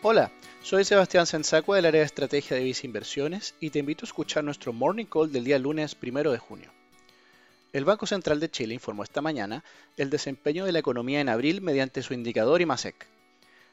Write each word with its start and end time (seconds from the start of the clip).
Hola, 0.00 0.30
soy 0.62 0.84
Sebastián 0.84 1.26
Sensacua 1.26 1.74
del 1.74 1.86
área 1.86 2.02
de 2.02 2.06
estrategia 2.06 2.56
de 2.56 2.62
Visa 2.62 2.86
Inversiones 2.86 3.56
y 3.58 3.70
te 3.70 3.80
invito 3.80 4.04
a 4.04 4.06
escuchar 4.06 4.44
nuestro 4.44 4.72
Morning 4.72 5.06
Call 5.06 5.32
del 5.32 5.42
día 5.42 5.58
lunes 5.58 5.96
1 6.00 6.30
de 6.30 6.38
junio. 6.38 6.70
El 7.72 7.84
Banco 7.84 8.06
Central 8.06 8.38
de 8.38 8.48
Chile 8.48 8.74
informó 8.74 9.02
esta 9.02 9.22
mañana 9.22 9.64
el 9.96 10.08
desempeño 10.08 10.64
de 10.64 10.70
la 10.70 10.78
economía 10.78 11.20
en 11.20 11.28
abril 11.28 11.62
mediante 11.62 12.04
su 12.04 12.14
indicador 12.14 12.60
IMASEC. 12.60 13.08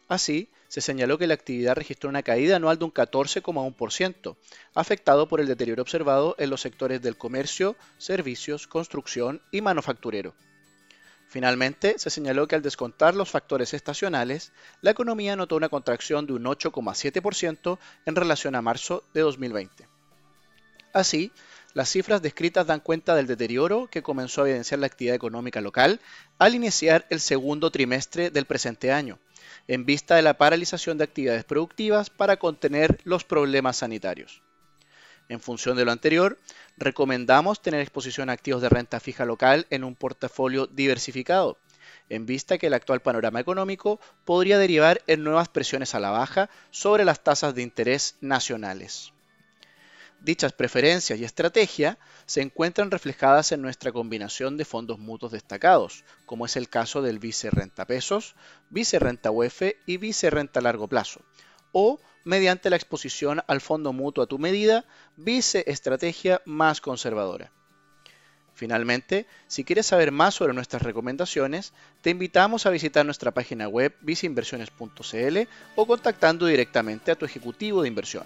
Así, 0.07 0.49
se 0.67 0.81
señaló 0.81 1.19
que 1.19 1.27
la 1.27 1.35
actividad 1.35 1.75
registró 1.75 2.09
una 2.09 2.23
caída 2.23 2.55
anual 2.55 2.79
de 2.79 2.85
un 2.85 2.93
14,1%, 2.93 4.35
afectado 4.73 5.27
por 5.27 5.41
el 5.41 5.47
deterioro 5.47 5.83
observado 5.83 6.35
en 6.39 6.49
los 6.49 6.61
sectores 6.61 7.03
del 7.03 7.17
comercio, 7.17 7.75
servicios, 7.99 8.65
construcción 8.65 9.43
y 9.51 9.61
manufacturero. 9.61 10.33
Finalmente, 11.27 11.95
se 11.97 12.09
señaló 12.09 12.47
que 12.47 12.55
al 12.55 12.61
descontar 12.61 13.15
los 13.15 13.29
factores 13.29 13.73
estacionales, 13.73 14.51
la 14.81 14.91
economía 14.91 15.35
notó 15.35 15.55
una 15.55 15.69
contracción 15.69 16.25
de 16.25 16.33
un 16.33 16.43
8,7% 16.45 17.77
en 18.05 18.15
relación 18.15 18.55
a 18.55 18.61
marzo 18.61 19.03
de 19.13 19.21
2020. 19.21 19.87
Así, 20.93 21.31
las 21.73 21.89
cifras 21.89 22.21
descritas 22.21 22.67
dan 22.67 22.79
cuenta 22.79 23.15
del 23.15 23.27
deterioro 23.27 23.87
que 23.87 24.01
comenzó 24.01 24.41
a 24.41 24.45
evidenciar 24.45 24.79
la 24.79 24.87
actividad 24.87 25.15
económica 25.15 25.59
local 25.59 25.99
al 26.37 26.55
iniciar 26.55 27.05
el 27.09 27.19
segundo 27.19 27.69
trimestre 27.69 28.29
del 28.29 28.45
presente 28.45 28.93
año, 28.93 29.19
en 29.67 29.85
vista 29.85 30.15
de 30.15 30.21
la 30.21 30.37
paralización 30.37 30.97
de 30.97 31.03
actividades 31.03 31.43
productivas 31.43 32.09
para 32.09 32.37
contener 32.37 33.01
los 33.03 33.25
problemas 33.25 33.75
sanitarios. 33.77 34.41
En 35.27 35.39
función 35.39 35.75
de 35.75 35.85
lo 35.85 35.91
anterior, 35.91 36.37
recomendamos 36.77 37.61
tener 37.61 37.81
exposición 37.81 38.29
a 38.29 38.33
activos 38.33 38.61
de 38.61 38.69
renta 38.69 38.99
fija 38.99 39.25
local 39.25 39.65
en 39.69 39.83
un 39.83 39.95
portafolio 39.95 40.67
diversificado, 40.67 41.57
en 42.09 42.25
vista 42.25 42.57
que 42.57 42.67
el 42.67 42.73
actual 42.73 43.01
panorama 43.01 43.39
económico 43.39 43.99
podría 44.23 44.59
derivar 44.59 45.01
en 45.07 45.23
nuevas 45.23 45.49
presiones 45.49 45.95
a 45.95 45.99
la 45.99 46.11
baja 46.11 46.49
sobre 46.69 47.05
las 47.05 47.23
tasas 47.23 47.55
de 47.55 47.63
interés 47.63 48.17
nacionales. 48.21 49.13
Dichas 50.21 50.53
preferencias 50.53 51.19
y 51.19 51.23
estrategia 51.23 51.99
se 52.25 52.41
encuentran 52.41 52.89
reflejadas 52.89 53.51
en 53.51 53.61
nuestra 53.61 53.91
combinación 53.91 54.57
de 54.57 54.65
fondos 54.65 54.97
mutuos 54.97 55.31
destacados, 55.31 56.03
como 56.25 56.45
es 56.45 56.55
el 56.55 56.69
caso 56.69 57.01
del 57.01 57.19
Vice 57.19 57.51
Renta 57.51 57.85
Pesos, 57.85 58.35
Vice 58.69 58.97
Renta 58.97 59.29
UEF 59.29 59.61
y 59.85 59.97
Vice 59.97 60.29
Renta 60.29 60.61
Largo 60.61 60.87
Plazo, 60.87 61.21
o 61.77 61.99
mediante 62.23 62.69
la 62.69 62.77
exposición 62.77 63.43
al 63.47 63.59
fondo 63.59 63.91
mutuo 63.91 64.23
a 64.23 64.27
tu 64.27 64.39
medida, 64.39 64.85
vice 65.17 65.65
estrategia 65.67 66.41
más 66.45 66.79
conservadora. 66.79 67.51
Finalmente, 68.53 69.27
si 69.47 69.65
quieres 69.65 69.85
saber 69.85 70.13
más 70.13 70.35
sobre 70.35 70.53
nuestras 70.53 70.83
recomendaciones, 70.83 71.73
te 72.01 72.11
invitamos 72.11 72.65
a 72.65 72.69
visitar 72.69 73.05
nuestra 73.05 73.31
página 73.31 73.67
web 73.67 73.93
viceinversiones.cl 73.99 75.37
o 75.75 75.85
contactando 75.85 76.45
directamente 76.45 77.11
a 77.11 77.15
tu 77.15 77.25
ejecutivo 77.25 77.81
de 77.81 77.89
inversión. 77.89 78.23